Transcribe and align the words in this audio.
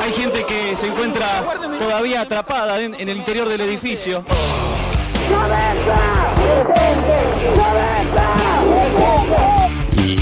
Hay 0.00 0.12
gente 0.14 0.44
que 0.44 0.74
se 0.76 0.86
encuentra 0.86 1.44
todavía 1.78 2.22
atrapada 2.22 2.80
en, 2.80 2.94
en 2.94 3.08
el 3.08 3.18
interior 3.18 3.48
del 3.48 3.60
edificio. 3.60 4.24
y 9.96 10.18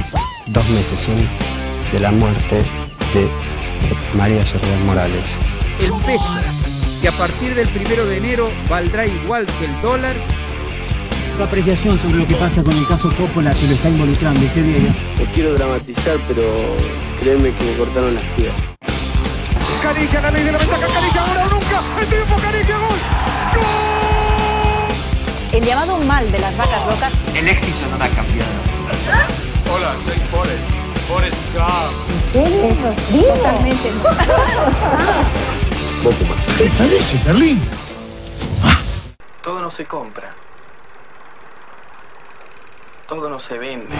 dos 0.46 0.69
meses 0.71 0.98
son 1.00 1.29
de 1.92 2.00
la 2.00 2.11
muerte 2.11 2.56
de 3.14 3.29
María 4.17 4.45
Soledad 4.45 4.78
Morales. 4.87 5.37
el 5.81 5.92
peso, 6.04 6.24
que 7.01 7.08
a 7.08 7.12
partir 7.12 7.54
del 7.54 7.69
primero 7.69 8.06
de 8.06 8.17
enero 8.17 8.51
valdrá 8.69 9.06
igual 9.06 9.46
que 9.58 9.67
el 9.67 9.81
dólar, 9.81 10.15
Tu 11.37 11.42
apreciación 11.42 11.99
sobre 11.99 12.17
lo 12.19 12.26
que 12.28 12.37
pasa 12.37 12.62
con 12.62 12.76
el 12.76 12.87
caso 12.87 13.10
Coppola 13.17 13.53
que 13.53 13.67
lo 13.67 13.74
está 13.74 13.88
involucrando 13.88 14.40
ese 14.40 14.62
día. 14.62 14.94
No 15.19 15.24
quiero 15.35 15.54
dramatizar, 15.54 16.16
pero 16.28 16.42
créeme 17.20 17.52
que 17.56 17.65
me 17.65 17.73
cortaron 17.73 18.15
las 18.15 18.24
piernas. 18.37 18.73
Caricia, 19.84 20.20
la 20.22 20.30
ley 20.30 20.45
de 20.45 20.50
la 20.52 20.56
ventaja, 20.56 20.86
Caricia, 20.86 21.20
ahora 21.20 21.45
o 21.45 21.48
nunca, 21.50 21.82
el 22.00 22.06
triunfo, 22.06 22.36
Caricia, 22.36 22.78
gol, 22.78 22.98
El 25.52 25.62
llamado 25.62 25.98
mal 25.98 26.32
de 26.32 26.38
las 26.38 26.56
vacas 26.56 26.86
locas 26.86 27.12
El 27.34 27.46
éxito 27.46 27.86
no 27.90 27.98
da 27.98 28.09
cambiado. 28.09 28.50
Hola, 29.70 29.95
soy 30.06 30.18
Forrest. 30.30 30.64
Forrest 31.06 31.36
Gump. 31.52 31.92
totalmente 33.12 33.92
Todo 39.42 39.60
no 39.60 39.70
se 39.70 39.84
compra. 39.84 40.34
Todo 43.06 43.28
no 43.28 43.38
se 43.38 43.59
vende. 43.59 43.95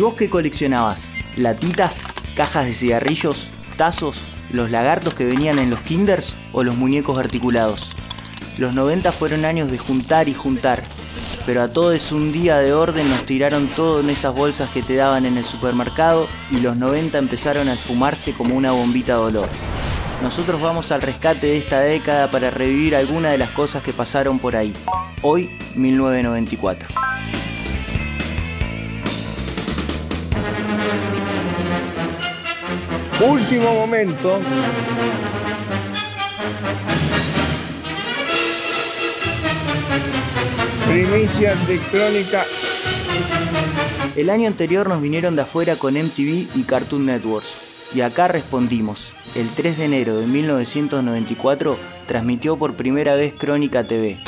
¿Y 0.00 0.02
vos 0.02 0.14
qué 0.14 0.30
coleccionabas? 0.30 1.12
¿Latitas? 1.36 2.04
¿Cajas 2.34 2.64
de 2.64 2.72
cigarrillos? 2.72 3.50
¿Tazos? 3.76 4.16
¿Los 4.50 4.70
lagartos 4.70 5.12
que 5.12 5.26
venían 5.26 5.58
en 5.58 5.68
los 5.68 5.80
kinders? 5.80 6.34
¿O 6.52 6.64
los 6.64 6.74
muñecos 6.74 7.18
articulados? 7.18 7.90
Los 8.56 8.74
90 8.74 9.12
fueron 9.12 9.44
años 9.44 9.70
de 9.70 9.76
juntar 9.76 10.30
y 10.30 10.32
juntar, 10.32 10.82
pero 11.44 11.60
a 11.60 11.68
todos 11.68 12.12
un 12.12 12.32
día 12.32 12.56
de 12.60 12.72
orden 12.72 13.06
nos 13.10 13.26
tiraron 13.26 13.66
todo 13.66 14.00
en 14.00 14.08
esas 14.08 14.34
bolsas 14.34 14.70
que 14.70 14.80
te 14.80 14.96
daban 14.96 15.26
en 15.26 15.36
el 15.36 15.44
supermercado 15.44 16.26
y 16.50 16.60
los 16.60 16.78
90 16.78 17.18
empezaron 17.18 17.68
a 17.68 17.74
esfumarse 17.74 18.32
como 18.32 18.54
una 18.54 18.72
bombita 18.72 19.16
de 19.16 19.20
olor. 19.20 19.48
Nosotros 20.22 20.62
vamos 20.62 20.92
al 20.92 21.02
rescate 21.02 21.48
de 21.48 21.58
esta 21.58 21.80
década 21.80 22.30
para 22.30 22.48
revivir 22.48 22.96
algunas 22.96 23.32
de 23.32 23.38
las 23.38 23.50
cosas 23.50 23.82
que 23.82 23.92
pasaron 23.92 24.38
por 24.38 24.56
ahí. 24.56 24.72
Hoy, 25.20 25.50
1994. 25.74 27.09
Último 33.20 33.74
momento. 33.74 34.40
Primicia 40.88 41.54
de 41.54 41.78
Crónica. 41.78 42.44
El 44.16 44.30
año 44.30 44.48
anterior 44.48 44.88
nos 44.88 45.00
vinieron 45.00 45.36
de 45.36 45.42
afuera 45.42 45.76
con 45.76 45.94
MTV 45.94 46.48
y 46.54 46.64
Cartoon 46.66 47.06
Networks. 47.06 47.48
Y 47.94 48.00
acá 48.00 48.28
respondimos. 48.28 49.12
El 49.34 49.48
3 49.48 49.78
de 49.78 49.84
enero 49.84 50.16
de 50.16 50.26
1994 50.26 51.78
transmitió 52.06 52.56
por 52.56 52.74
primera 52.74 53.14
vez 53.14 53.34
Crónica 53.34 53.84
TV, 53.84 54.18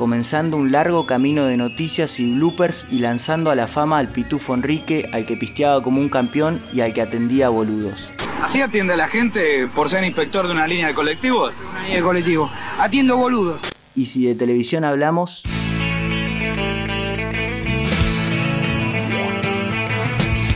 comenzando 0.00 0.56
un 0.56 0.72
largo 0.72 1.04
camino 1.04 1.44
de 1.44 1.58
noticias 1.58 2.20
y 2.20 2.32
bloopers 2.32 2.86
y 2.90 3.00
lanzando 3.00 3.50
a 3.50 3.54
la 3.54 3.66
fama 3.66 3.98
al 3.98 4.08
Pitufo 4.08 4.54
Enrique, 4.54 5.10
al 5.12 5.26
que 5.26 5.36
pisteaba 5.36 5.82
como 5.82 6.00
un 6.00 6.08
campeón 6.08 6.62
y 6.72 6.80
al 6.80 6.94
que 6.94 7.02
atendía 7.02 7.48
a 7.48 7.50
boludos. 7.50 8.10
¿Así 8.42 8.62
atiende 8.62 8.94
a 8.94 8.96
la 8.96 9.08
gente 9.08 9.68
por 9.74 9.90
ser 9.90 10.02
inspector 10.04 10.46
de 10.46 10.54
una 10.54 10.66
línea 10.66 10.86
de 10.86 10.94
colectivos? 10.94 11.52
Y 11.86 11.96
el 11.96 12.02
colectivo, 12.02 12.50
atiendo 12.78 13.18
boludos. 13.18 13.60
Y 13.94 14.06
si 14.06 14.24
de 14.24 14.34
televisión 14.34 14.84
hablamos, 14.84 15.42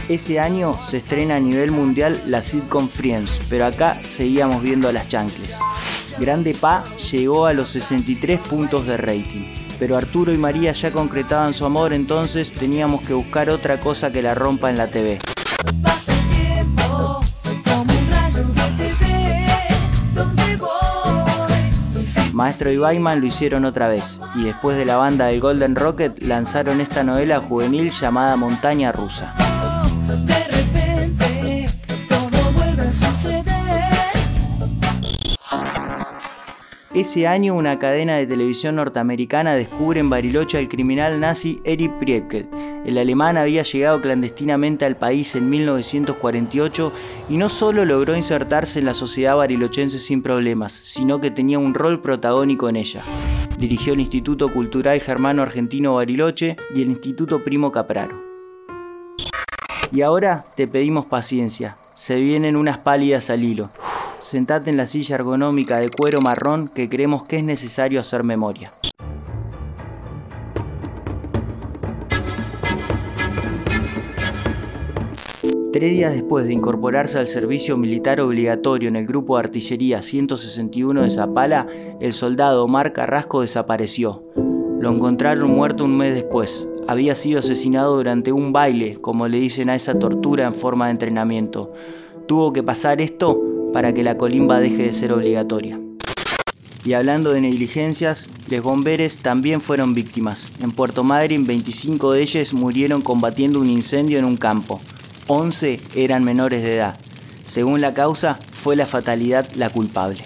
ese 0.09 0.41
año 0.41 0.81
se 0.81 0.97
estrena 0.97 1.37
a 1.37 1.41
nivel 1.41 1.71
mundial 1.71 2.19
la 2.27 2.41
sitcom 2.41 2.89
Friends, 2.89 3.41
pero 3.51 3.67
acá 3.67 4.01
seguíamos 4.07 4.63
viendo 4.63 4.89
a 4.89 4.93
las 4.93 5.07
chancles. 5.07 5.59
Grande 6.19 6.55
Pa 6.55 6.85
llegó 7.11 7.47
a 7.47 7.53
los 7.53 7.71
63 7.71 8.41
puntos 8.41 8.87
de 8.87 8.97
rating, 8.97 9.45
pero 9.79 9.97
Arturo 9.97 10.33
y 10.33 10.39
María 10.39 10.73
ya 10.73 10.93
concretaban 10.93 11.55
su 11.55 11.65
amor, 11.65 11.93
entonces 11.93 12.53
teníamos 12.53 13.03
que 13.03 13.15
buscar 13.15 13.51
otra 13.51 13.81
cosa 13.81 14.13
que 14.13 14.23
la 14.23 14.35
rompa 14.35 14.71
en 14.71 14.79
la 14.79 14.87
TV. 14.87 15.19
Maestro 22.33 22.71
y 22.71 22.77
Baiman 22.79 23.21
lo 23.21 23.27
hicieron 23.27 23.65
otra 23.65 23.89
vez, 23.89 24.21
y 24.35 24.45
después 24.45 24.77
de 24.77 24.85
la 24.85 24.97
banda 24.97 25.27
del 25.27 25.41
Golden 25.41 25.77
Rocket 25.77 26.21
lanzaron 26.23 26.81
esta 26.81 27.05
novela 27.05 27.41
juvenil 27.41 27.91
llamada 27.91 28.37
Montaña 28.37 28.91
Rusa. 28.93 29.35
Ese 36.95 37.27
año 37.27 37.57
una 37.57 37.81
cadena 37.81 38.19
de 38.19 38.27
televisión 38.29 38.77
norteamericana 38.77 39.55
descubre 39.55 39.99
en 39.99 40.09
Bariloche 40.09 40.59
al 40.59 40.69
criminal 40.69 41.19
nazi 41.19 41.61
Erich 41.65 41.91
Priebke. 41.99 42.49
El 42.87 42.99
alemán 42.99 43.37
había 43.37 43.65
llegado 43.65 44.01
clandestinamente 44.01 44.85
al 44.85 44.97
país 44.97 45.35
en 45.35 45.51
1948 45.51 46.93
y 47.29 47.37
no 47.37 47.49
solo 47.49 47.85
logró 47.85 48.15
insertarse 48.15 48.79
en 48.79 48.85
la 48.85 48.95
sociedad 48.95 49.35
barilochense 49.35 49.99
sin 49.99 50.23
problemas, 50.23 50.71
sino 50.71 51.21
que 51.21 51.33
tenía 51.33 51.59
un 51.59 51.75
rol 51.75 52.01
protagónico 52.01 52.69
en 52.69 52.77
ella. 52.77 53.03
Dirigió 53.59 53.95
el 53.95 54.01
Instituto 54.01 54.53
Cultural 54.53 55.01
Germano 55.01 55.43
Argentino 55.43 55.95
Bariloche 55.95 56.57
y 56.77 56.83
el 56.83 56.91
Instituto 56.91 57.43
Primo 57.43 57.73
Capraro. 57.73 58.23
Y 59.91 60.03
ahora 60.03 60.45
te 60.55 60.69
pedimos 60.69 61.07
paciencia, 61.07 61.77
se 61.97 62.21
vienen 62.21 62.55
unas 62.55 62.79
pálidas 62.79 63.31
al 63.31 63.43
hilo. 63.43 63.71
Sentate 64.25 64.71
en 64.71 64.79
la 64.79 64.87
silla 64.87 65.17
ergonómica 65.17 65.79
de 65.79 65.91
cuero 65.91 66.19
marrón 66.25 66.69
que 66.69 66.89
creemos 66.89 67.25
que 67.25 67.37
es 67.37 67.45
necesario 67.45 68.01
hacer 68.01 68.25
memoria. 68.25 68.73
Tres 75.75 75.91
días 75.91 76.15
después 76.15 76.47
de 76.47 76.55
incorporarse 76.55 77.19
al 77.19 77.27
servicio 77.27 77.77
militar 77.77 78.19
obligatorio 78.23 78.89
en 78.89 78.97
el 78.97 79.07
grupo 79.07 79.37
de 79.37 79.41
artillería 79.41 80.01
161 80.01 81.03
de 81.03 81.11
Zapala, 81.11 81.67
el 82.01 82.15
soldado 82.15 82.65
Omar 82.65 82.95
Carrasco 82.95 83.43
desapareció. 83.43 84.25
Lo 84.81 84.91
encontraron 84.91 85.51
muerto 85.51 85.85
un 85.85 85.99
mes 85.99 86.15
después. 86.15 86.67
Había 86.89 87.15
sido 87.15 87.41
asesinado 87.41 87.97
durante 87.97 88.33
un 88.33 88.55
baile, 88.55 88.97
como 88.97 89.29
le 89.29 89.39
dicen 89.39 89.69
a 89.69 89.75
esa 89.75 89.99
tortura 89.99 90.47
en 90.47 90.55
forma 90.55 90.87
de 90.87 90.93
entrenamiento. 90.93 91.75
Tuvo 92.27 92.55
que 92.55 92.63
pasar 92.63 93.03
esto 93.03 93.54
para 93.75 93.93
que 93.93 94.05
la 94.05 94.17
colimba 94.17 94.61
deje 94.61 94.85
de 94.85 94.93
ser 94.93 95.11
obligatoria. 95.11 95.81
Y 96.85 96.93
hablando 96.93 97.33
de 97.33 97.41
negligencias, 97.41 98.29
los 98.49 98.63
bomberos 98.63 99.17
también 99.17 99.61
fueron 99.61 99.95
víctimas. 99.95 100.53
En 100.63 100.71
Puerto 100.71 101.03
Madryn, 101.03 101.45
25 101.45 102.13
de 102.13 102.23
ellos 102.23 102.55
murieron 102.55 103.03
combatiendo 103.03 103.59
un 103.59 103.69
incendio 103.69 104.21
en 104.21 104.27
un 104.27 104.37
campo. 104.37 104.81
11 105.27 105.81
eran 105.97 106.23
menores 106.23 106.63
de 106.63 106.77
edad. 106.77 106.97
Según 107.47 107.81
la 107.81 107.95
causa, 107.95 108.39
fue 108.53 108.77
la 108.77 108.87
fatalidad 108.87 109.45
la 109.57 109.71
culpable. 109.71 110.25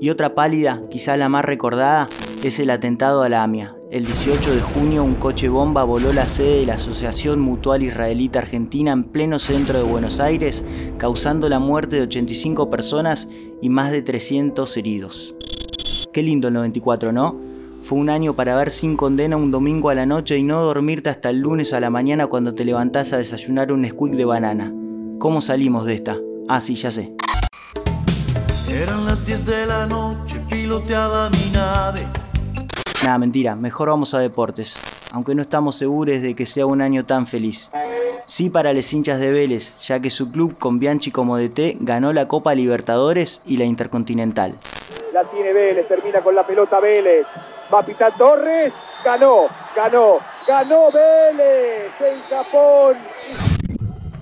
Y 0.00 0.10
otra 0.10 0.34
pálida, 0.34 0.82
quizá 0.90 1.16
la 1.16 1.28
más 1.28 1.44
recordada, 1.44 2.08
es 2.42 2.58
el 2.58 2.70
atentado 2.70 3.22
a 3.22 3.28
la 3.28 3.44
AMIA. 3.44 3.77
El 3.90 4.04
18 4.04 4.54
de 4.54 4.60
junio 4.60 5.02
un 5.02 5.14
coche 5.14 5.48
bomba 5.48 5.82
voló 5.82 6.12
la 6.12 6.28
sede 6.28 6.60
de 6.60 6.66
la 6.66 6.74
Asociación 6.74 7.40
Mutual 7.40 7.82
Israelita 7.82 8.40
Argentina 8.40 8.92
en 8.92 9.04
pleno 9.04 9.38
centro 9.38 9.78
de 9.78 9.84
Buenos 9.84 10.20
Aires, 10.20 10.62
causando 10.98 11.48
la 11.48 11.58
muerte 11.58 11.96
de 11.96 12.02
85 12.02 12.68
personas 12.68 13.28
y 13.62 13.70
más 13.70 13.90
de 13.90 14.02
300 14.02 14.76
heridos. 14.76 15.34
Qué 16.12 16.22
lindo 16.22 16.48
el 16.48 16.54
94, 16.54 17.12
¿no? 17.12 17.40
Fue 17.80 17.96
un 17.96 18.10
año 18.10 18.34
para 18.34 18.56
ver 18.56 18.70
sin 18.70 18.94
condena 18.94 19.38
un 19.38 19.50
domingo 19.50 19.88
a 19.88 19.94
la 19.94 20.04
noche 20.04 20.36
y 20.36 20.42
no 20.42 20.60
dormirte 20.60 21.08
hasta 21.08 21.30
el 21.30 21.38
lunes 21.38 21.72
a 21.72 21.80
la 21.80 21.88
mañana 21.88 22.26
cuando 22.26 22.54
te 22.54 22.66
levantás 22.66 23.14
a 23.14 23.16
desayunar 23.16 23.72
un 23.72 23.88
squeak 23.88 24.16
de 24.16 24.26
banana. 24.26 24.70
¿Cómo 25.18 25.40
salimos 25.40 25.86
de 25.86 25.94
esta? 25.94 26.18
Ah, 26.46 26.60
sí, 26.60 26.74
ya 26.74 26.90
sé. 26.90 27.14
Eran 28.70 29.06
las 29.06 29.24
10 29.24 29.46
de 29.46 29.66
la 29.66 29.86
noche, 29.86 30.42
piloteaba 30.50 31.30
mi 31.30 31.50
nave. 31.54 32.27
Nada, 33.08 33.20
mentira, 33.20 33.54
mejor 33.54 33.88
vamos 33.88 34.12
a 34.12 34.18
deportes, 34.18 34.74
aunque 35.14 35.34
no 35.34 35.40
estamos 35.40 35.76
seguros 35.76 36.20
de 36.20 36.36
que 36.36 36.44
sea 36.44 36.66
un 36.66 36.82
año 36.82 37.06
tan 37.06 37.26
feliz. 37.26 37.70
Sí 38.26 38.50
para 38.50 38.74
los 38.74 38.92
hinchas 38.92 39.18
de 39.18 39.30
Vélez, 39.30 39.78
ya 39.78 39.98
que 39.98 40.10
su 40.10 40.30
club 40.30 40.58
con 40.58 40.78
Bianchi 40.78 41.10
como 41.10 41.38
DT 41.38 41.78
ganó 41.80 42.12
la 42.12 42.28
Copa 42.28 42.54
Libertadores 42.54 43.40
y 43.46 43.56
la 43.56 43.64
Intercontinental. 43.64 44.56
La 45.14 45.24
tiene 45.24 45.54
Vélez, 45.54 45.88
termina 45.88 46.20
con 46.20 46.34
la 46.34 46.46
pelota 46.46 46.80
Vélez. 46.80 47.26
Va 47.72 47.78
a 47.78 47.86
pitar 47.86 48.14
Torres, 48.18 48.74
ganó, 49.02 49.46
ganó, 49.74 50.18
ganó 50.46 50.92
Vélez 50.92 51.90
en 52.00 52.20
Japón. 52.28 52.96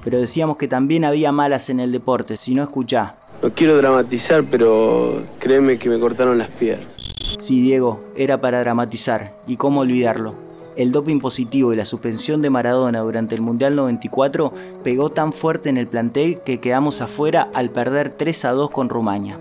Pero 0.04 0.20
decíamos 0.20 0.58
que 0.58 0.68
también 0.68 1.04
había 1.04 1.32
malas 1.32 1.70
en 1.70 1.80
el 1.80 1.90
deporte, 1.90 2.36
si 2.36 2.54
no 2.54 2.62
escuchá. 2.62 3.16
No 3.42 3.50
quiero 3.50 3.76
dramatizar, 3.78 4.44
pero 4.48 5.24
créeme 5.40 5.76
que 5.76 5.88
me 5.88 5.98
cortaron 5.98 6.38
las 6.38 6.50
piernas. 6.50 6.95
Sí, 7.38 7.60
Diego, 7.60 8.00
era 8.16 8.40
para 8.40 8.60
dramatizar, 8.60 9.34
y 9.46 9.56
cómo 9.56 9.80
olvidarlo. 9.80 10.34
El 10.76 10.92
doping 10.92 11.20
positivo 11.20 11.72
y 11.72 11.76
la 11.76 11.84
suspensión 11.84 12.42
de 12.42 12.50
Maradona 12.50 13.00
durante 13.00 13.34
el 13.34 13.40
Mundial 13.40 13.76
94 13.76 14.52
pegó 14.84 15.10
tan 15.10 15.32
fuerte 15.32 15.68
en 15.68 15.78
el 15.78 15.86
plantel 15.86 16.40
que 16.44 16.60
quedamos 16.60 17.00
afuera 17.00 17.48
al 17.54 17.70
perder 17.70 18.10
3 18.10 18.44
a 18.44 18.50
2 18.52 18.70
con 18.70 18.88
Rumania. 18.88 19.38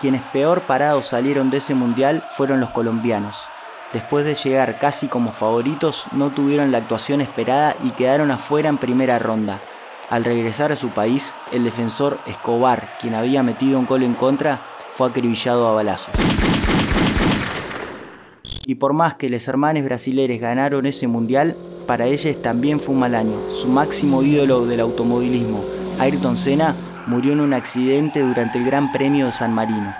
Quienes 0.00 0.22
peor 0.32 0.62
parados 0.62 1.06
salieron 1.06 1.50
de 1.50 1.58
ese 1.58 1.74
mundial 1.74 2.24
fueron 2.36 2.60
los 2.60 2.70
colombianos. 2.70 3.36
Después 3.92 4.24
de 4.24 4.36
llegar 4.36 4.78
casi 4.78 5.08
como 5.08 5.32
favoritos, 5.32 6.04
no 6.12 6.30
tuvieron 6.30 6.70
la 6.70 6.78
actuación 6.78 7.20
esperada 7.20 7.74
y 7.82 7.90
quedaron 7.90 8.30
afuera 8.30 8.68
en 8.68 8.78
primera 8.78 9.18
ronda. 9.18 9.60
Al 10.10 10.24
regresar 10.24 10.70
a 10.70 10.76
su 10.76 10.90
país, 10.90 11.34
el 11.52 11.64
defensor 11.64 12.18
Escobar, 12.26 12.96
quien 13.00 13.14
había 13.14 13.42
metido 13.42 13.78
un 13.78 13.86
gol 13.86 14.04
en 14.04 14.14
contra, 14.14 14.60
fue 14.90 15.08
acribillado 15.08 15.68
a 15.68 15.72
balazos. 15.72 16.14
Y 18.70 18.76
por 18.76 18.92
más 18.92 19.16
que 19.16 19.28
los 19.28 19.48
hermanos 19.48 19.82
brasileños 19.82 20.38
ganaron 20.38 20.86
ese 20.86 21.08
mundial, 21.08 21.56
para 21.88 22.06
ellos 22.06 22.40
también 22.40 22.78
fue 22.78 22.94
un 22.94 23.00
mal 23.00 23.16
año. 23.16 23.50
Su 23.50 23.66
máximo 23.66 24.22
ídolo 24.22 24.64
del 24.64 24.78
automovilismo, 24.78 25.64
Ayrton 25.98 26.36
Senna, 26.36 26.76
murió 27.08 27.32
en 27.32 27.40
un 27.40 27.52
accidente 27.52 28.20
durante 28.20 28.58
el 28.58 28.64
Gran 28.64 28.92
Premio 28.92 29.26
de 29.26 29.32
San 29.32 29.52
Marino. 29.52 29.92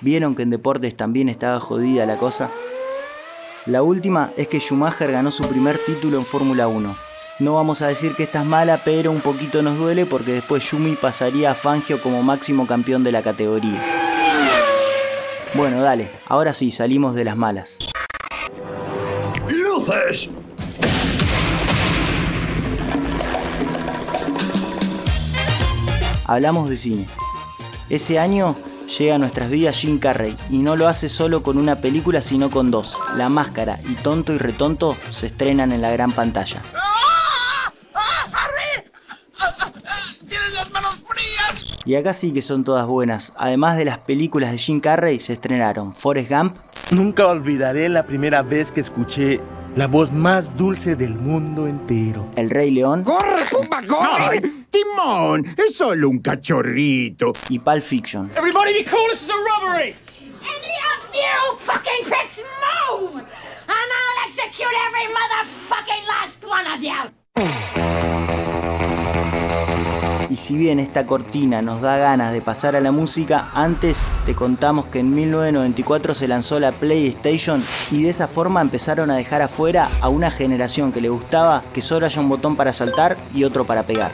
¿Vieron 0.00 0.34
que 0.34 0.40
en 0.40 0.48
deportes 0.48 0.96
también 0.96 1.28
estaba 1.28 1.60
jodida 1.60 2.06
la 2.06 2.16
cosa? 2.16 2.48
La 3.66 3.82
última 3.82 4.32
es 4.38 4.48
que 4.48 4.60
Schumacher 4.60 5.12
ganó 5.12 5.30
su 5.30 5.46
primer 5.46 5.76
título 5.76 6.16
en 6.16 6.24
Fórmula 6.24 6.68
1. 6.68 6.96
No 7.40 7.54
vamos 7.56 7.82
a 7.82 7.88
decir 7.88 8.14
que 8.14 8.22
esta 8.22 8.40
es 8.40 8.46
mala, 8.46 8.80
pero 8.82 9.10
un 9.10 9.20
poquito 9.20 9.62
nos 9.62 9.76
duele 9.76 10.06
porque 10.06 10.32
después 10.32 10.62
Schumi 10.62 10.96
pasaría 10.96 11.50
a 11.50 11.54
Fangio 11.54 12.00
como 12.00 12.22
máximo 12.22 12.66
campeón 12.66 13.04
de 13.04 13.12
la 13.12 13.20
categoría. 13.20 13.82
Bueno, 15.54 15.82
dale, 15.82 16.08
ahora 16.26 16.54
sí, 16.54 16.70
salimos 16.70 17.16
de 17.16 17.24
las 17.24 17.36
malas. 17.36 17.78
¡Luces! 19.48 20.30
Hablamos 26.24 26.70
de 26.70 26.76
cine. 26.76 27.08
Ese 27.88 28.20
año 28.20 28.54
llega 28.96 29.16
a 29.16 29.18
nuestras 29.18 29.50
vidas 29.50 29.76
Jim 29.76 29.98
Carrey 29.98 30.36
y 30.50 30.58
no 30.58 30.76
lo 30.76 30.86
hace 30.86 31.08
solo 31.08 31.42
con 31.42 31.58
una 31.58 31.80
película 31.80 32.22
sino 32.22 32.50
con 32.50 32.70
dos. 32.70 32.96
La 33.16 33.28
Máscara 33.28 33.76
y 33.88 33.94
Tonto 33.94 34.32
y 34.32 34.38
Retonto 34.38 34.96
se 35.10 35.26
estrenan 35.26 35.72
en 35.72 35.82
la 35.82 35.90
gran 35.90 36.12
pantalla. 36.12 36.62
Y 41.84 41.94
acá 41.94 42.12
sí 42.12 42.32
que 42.32 42.42
son 42.42 42.64
todas 42.64 42.86
buenas. 42.86 43.32
Además 43.36 43.76
de 43.76 43.86
las 43.86 43.98
películas 43.98 44.52
de 44.52 44.58
Jim 44.58 44.80
Carrey, 44.80 45.18
se 45.18 45.32
estrenaron 45.32 45.94
Forrest 45.94 46.30
Gump, 46.30 46.56
Nunca 46.90 47.28
olvidaré 47.28 47.88
la 47.88 48.04
primera 48.04 48.42
vez 48.42 48.72
que 48.72 48.80
escuché 48.80 49.40
la 49.76 49.86
voz 49.86 50.10
más 50.10 50.56
dulce 50.56 50.96
del 50.96 51.14
mundo 51.14 51.68
entero. 51.68 52.28
El 52.34 52.50
Rey 52.50 52.72
León 52.72 53.04
¡Corre, 53.04 53.44
Pumba, 53.48 53.80
corre! 53.86 54.42
¡Timón! 54.70 55.46
¡Es 55.56 55.76
solo 55.76 56.08
un 56.08 56.18
cachorrito! 56.18 57.32
y 57.48 57.60
Pulp 57.60 57.82
Fiction. 57.82 58.28
Everybody 58.36 58.72
be 58.72 58.84
cool, 58.84 59.08
this 59.08 59.22
is 59.22 59.30
a 59.30 59.34
robbery! 59.34 59.94
Any 60.42 60.74
of 60.90 61.14
you 61.14 61.58
fucking 61.60 62.04
pricks 62.06 62.40
move! 62.40 63.20
And 63.20 63.28
I'll 63.68 64.26
execute 64.26 64.74
every 64.88 65.06
motherfucking 65.14 66.08
last 66.08 66.44
one 66.44 66.66
of 66.66 66.82
you! 66.82 68.18
Y 70.30 70.36
si 70.36 70.56
bien 70.56 70.78
esta 70.78 71.06
cortina 71.06 71.60
nos 71.60 71.82
da 71.82 71.96
ganas 71.96 72.32
de 72.32 72.40
pasar 72.40 72.76
a 72.76 72.80
la 72.80 72.92
música, 72.92 73.48
antes 73.52 74.06
te 74.24 74.36
contamos 74.36 74.86
que 74.86 75.00
en 75.00 75.12
1994 75.12 76.14
se 76.14 76.28
lanzó 76.28 76.60
la 76.60 76.70
PlayStation 76.70 77.64
y 77.90 78.04
de 78.04 78.10
esa 78.10 78.28
forma 78.28 78.60
empezaron 78.60 79.10
a 79.10 79.16
dejar 79.16 79.42
afuera 79.42 79.88
a 80.00 80.08
una 80.08 80.30
generación 80.30 80.92
que 80.92 81.00
le 81.00 81.08
gustaba 81.08 81.64
que 81.74 81.82
solo 81.82 82.06
haya 82.06 82.20
un 82.20 82.28
botón 82.28 82.54
para 82.54 82.72
saltar 82.72 83.16
y 83.34 83.42
otro 83.42 83.64
para 83.64 83.82
pegar. 83.82 84.12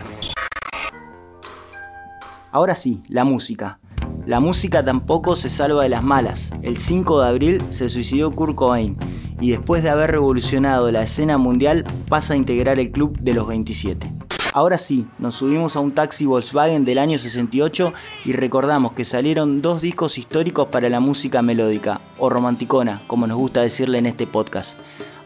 Ahora 2.50 2.76
sí, 2.76 3.02
la 3.08 3.24
música. 3.24 3.78
La 4.24 4.40
música 4.40 4.82
tampoco 4.82 5.36
se 5.36 5.50
salva 5.50 5.82
de 5.82 5.90
las 5.90 6.02
malas. 6.02 6.50
El 6.62 6.78
5 6.78 7.20
de 7.20 7.28
abril 7.28 7.62
se 7.68 7.90
suicidó 7.90 8.30
Kurt 8.30 8.54
Cobain 8.54 8.96
y 9.38 9.50
después 9.50 9.82
de 9.82 9.90
haber 9.90 10.12
revolucionado 10.12 10.90
la 10.90 11.02
escena 11.02 11.36
mundial 11.36 11.84
pasa 12.08 12.32
a 12.32 12.36
integrar 12.38 12.78
el 12.78 12.90
club 12.90 13.18
de 13.20 13.34
los 13.34 13.46
27. 13.46 14.25
Ahora 14.56 14.78
sí, 14.78 15.06
nos 15.18 15.34
subimos 15.34 15.76
a 15.76 15.80
un 15.80 15.92
taxi 15.92 16.24
Volkswagen 16.24 16.86
del 16.86 16.96
año 16.96 17.18
68 17.18 17.92
y 18.24 18.32
recordamos 18.32 18.94
que 18.94 19.04
salieron 19.04 19.60
dos 19.60 19.82
discos 19.82 20.16
históricos 20.16 20.68
para 20.68 20.88
la 20.88 20.98
música 20.98 21.42
melódica, 21.42 22.00
o 22.16 22.30
romanticona, 22.30 23.02
como 23.06 23.26
nos 23.26 23.36
gusta 23.36 23.60
decirle 23.60 23.98
en 23.98 24.06
este 24.06 24.26
podcast. 24.26 24.78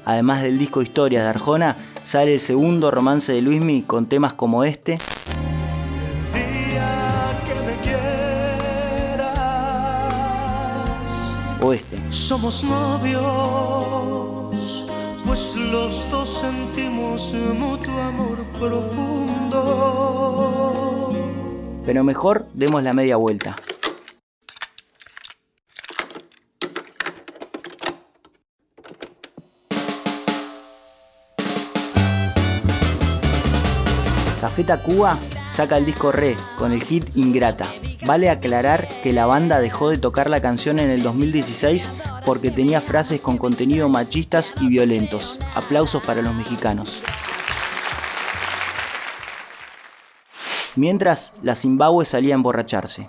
Además 0.04 0.42
del 0.42 0.58
disco 0.58 0.82
Historias 0.82 1.22
de 1.22 1.28
Arjona, 1.28 1.76
sale 2.02 2.32
el 2.34 2.40
segundo 2.40 2.90
romance 2.90 3.32
de 3.32 3.40
Luismi 3.40 3.82
con 3.82 4.06
temas 4.06 4.32
como 4.32 4.64
este, 4.64 4.98
o 11.60 11.72
este. 11.72 11.98
Somos 12.10 12.64
novios, 12.64 13.24
pues 15.24 15.54
los 15.54 16.10
dos 16.10 16.19
Pero 21.84 22.04
mejor 22.04 22.46
demos 22.54 22.82
la 22.82 22.92
media 22.92 23.16
vuelta. 23.16 23.56
Café 34.40 34.64
Tacuba 34.64 35.18
saca 35.50 35.76
el 35.76 35.86
disco 35.86 36.12
Re 36.12 36.36
con 36.56 36.72
el 36.72 36.82
hit 36.82 37.10
Ingrata. 37.16 37.66
Vale 38.06 38.30
aclarar 38.30 38.88
que 39.02 39.12
la 39.12 39.26
banda 39.26 39.60
dejó 39.60 39.90
de 39.90 39.98
tocar 39.98 40.30
la 40.30 40.40
canción 40.40 40.78
en 40.78 40.90
el 40.90 41.02
2016 41.02 41.88
porque 42.24 42.50
tenía 42.50 42.80
frases 42.80 43.20
con 43.20 43.36
contenido 43.36 43.88
machistas 43.88 44.52
y 44.60 44.68
violentos. 44.68 45.38
Aplausos 45.54 46.02
para 46.02 46.22
los 46.22 46.34
mexicanos. 46.34 47.02
Mientras, 50.76 51.34
la 51.42 51.54
Zimbabue 51.54 52.06
salía 52.06 52.34
a 52.34 52.36
emborracharse. 52.36 53.08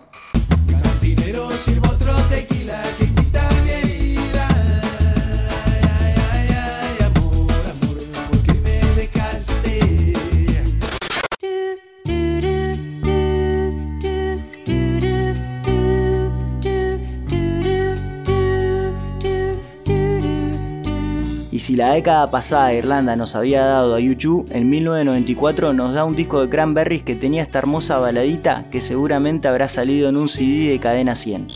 Si 21.62 21.76
la 21.76 21.94
década 21.94 22.32
pasada 22.32 22.74
Irlanda 22.74 23.16
nos 23.16 23.36
había 23.36 23.62
dado 23.62 23.94
a 23.94 24.00
YouTube, 24.00 24.50
en 24.52 24.68
1994 24.72 25.74
nos 25.74 25.94
da 25.94 26.04
un 26.04 26.16
disco 26.16 26.42
de 26.42 26.50
Cranberries 26.50 27.04
que 27.04 27.14
tenía 27.14 27.44
esta 27.44 27.60
hermosa 27.60 28.00
baladita 28.00 28.66
que 28.72 28.82
seguramente 28.82 29.48
habrá 29.48 29.68
salido 29.68 30.10
en 30.10 30.18
un 30.18 30.28
CD 30.28 30.72
de 30.72 30.80
cadena 30.80 31.14
100. 31.14 31.50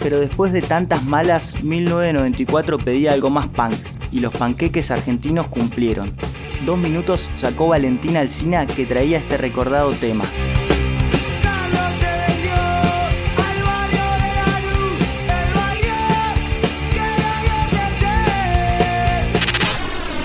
Pero 0.00 0.18
después 0.18 0.52
de 0.52 0.62
tantas 0.62 1.04
malas, 1.04 1.62
1994 1.62 2.78
pedía 2.78 3.12
algo 3.12 3.30
más 3.30 3.46
punk 3.46 3.76
y 4.10 4.18
los 4.18 4.32
panqueques 4.32 4.90
argentinos 4.90 5.46
cumplieron. 5.46 6.16
Dos 6.66 6.76
minutos 6.76 7.30
sacó 7.36 7.68
Valentina 7.68 8.18
Alcina 8.18 8.66
que 8.66 8.84
traía 8.84 9.18
este 9.18 9.36
recordado 9.36 9.92
tema. 9.92 10.24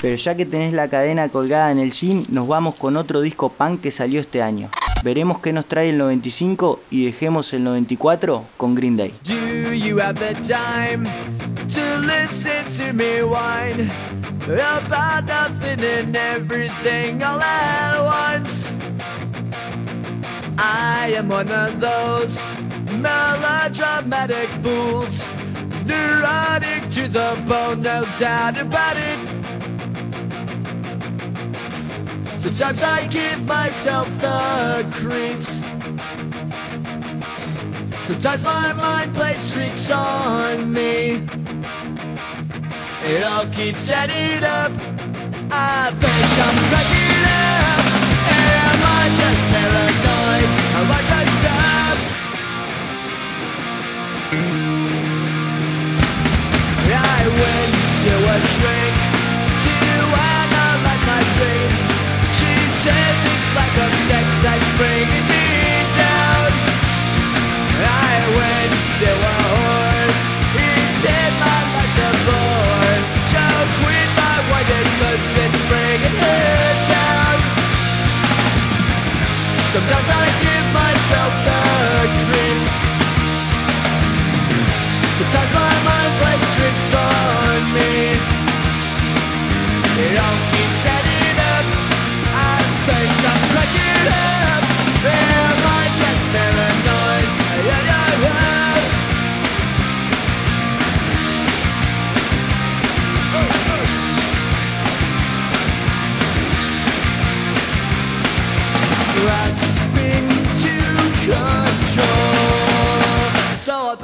Pero 0.04 0.16
ya 0.16 0.34
que 0.34 0.44
tenés 0.44 0.74
la 0.74 0.88
cadena 0.88 1.30
colgada 1.30 1.70
en 1.70 1.78
el 1.78 1.90
jean, 1.90 2.24
nos 2.28 2.46
vamos 2.46 2.74
con 2.74 2.98
otro 2.98 3.22
disco 3.22 3.48
punk 3.48 3.80
que 3.80 3.90
salió 3.90 4.20
este 4.20 4.42
año. 4.42 4.68
Veremos 5.02 5.38
qué 5.38 5.50
nos 5.50 5.64
trae 5.64 5.88
el 5.88 5.96
95 5.96 6.82
y 6.90 7.06
dejemos 7.06 7.54
el 7.54 7.64
94 7.64 8.44
con 8.58 8.74
Green 8.74 8.98
Day. 8.98 9.14
I 20.58 21.14
am 21.16 21.30
one 21.30 21.50
of 21.50 21.80
those 21.80 22.46
melodramatic 23.00 24.50
fools. 24.62 25.30
Sometimes 32.44 32.82
I 32.82 33.06
give 33.06 33.46
myself 33.46 34.06
the 34.20 34.86
creeps. 34.92 35.64
Sometimes 38.06 38.44
my 38.44 38.72
mind 38.74 39.14
plays 39.14 39.54
tricks 39.54 39.90
on 39.90 40.70
me. 40.70 41.24
It 43.02 43.24
all 43.24 43.46
keeps 43.46 43.88
adding 43.88 44.44
up. 44.44 44.72
I 45.50 45.90
think 46.02 46.38
I'm 46.44 46.56
cracking 46.68 47.24
up. 47.32 47.80
Am 48.28 48.80
I 48.92 49.04
just 49.20 49.42
paranoid? 49.48 50.48
Am 50.76 50.92
I 50.92 51.00
just 51.00 51.44
up? 51.48 51.98
I 56.92 57.24
went 57.40 57.72
to 58.04 58.12
a 58.28 58.36
shrink 58.52 59.13
says 62.84 63.18
it's 63.32 63.50
like 63.56 63.76
a 63.80 63.88
sex 64.04 64.26
that's 64.44 64.70
bringing 64.76 65.24
me 65.24 65.48
down. 65.96 66.52
I 67.80 68.12
went 68.36 68.72
to 69.00 69.08
a 69.08 69.36
whore. 69.48 70.10
He 70.52 70.68
said 71.00 71.30
my 71.40 71.60
life's 71.72 71.98
a 72.04 72.10
bore. 72.28 72.98
So 73.32 73.44
quit 73.80 74.08
my 74.20 74.36
white 74.52 74.68
cause 75.00 75.32
it's 75.44 75.60
bringing 75.72 76.16
her 76.28 76.60
down. 76.92 77.36
Sometimes 79.72 80.08
I 80.20 80.26
give 80.44 80.66
myself 80.76 81.32
the 81.48 81.64
creeps. 82.20 82.70
Sometimes 85.16 85.50
my 85.56 85.72
mind 85.88 86.12
plays 86.20 86.44
tricks 86.52 86.90
on 87.00 87.60
me. 87.76 87.92
It 90.04 90.14
all 90.20 90.38
keeps 90.52 91.03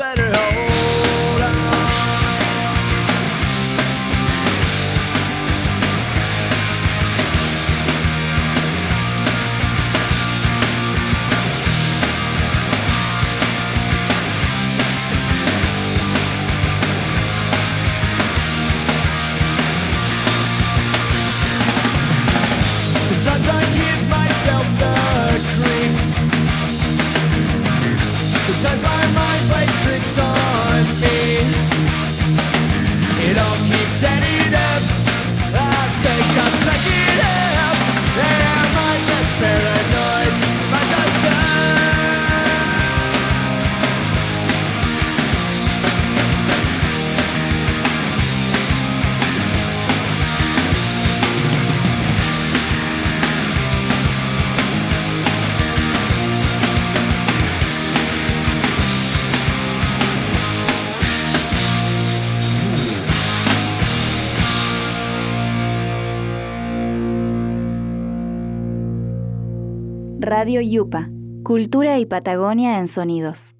better 0.00 0.49
Radio 70.32 70.60
Yupa, 70.60 71.08
Cultura 71.42 71.98
y 71.98 72.06
Patagonia 72.06 72.78
en 72.78 72.86
Sonidos. 72.86 73.56